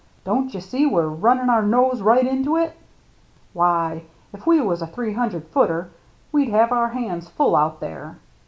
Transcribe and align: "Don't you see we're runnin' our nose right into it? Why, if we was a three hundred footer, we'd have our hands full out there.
"Don't 0.23 0.51
you 0.55 0.61
see 0.61 0.87
we're 0.87 1.05
runnin' 1.05 1.47
our 1.47 1.61
nose 1.61 2.01
right 2.01 2.25
into 2.25 2.57
it? 2.57 2.75
Why, 3.53 4.05
if 4.33 4.47
we 4.47 4.59
was 4.59 4.81
a 4.81 4.87
three 4.87 5.13
hundred 5.13 5.45
footer, 5.49 5.91
we'd 6.31 6.49
have 6.49 6.71
our 6.71 6.89
hands 6.89 7.29
full 7.29 7.55
out 7.55 7.81
there. 7.81 8.17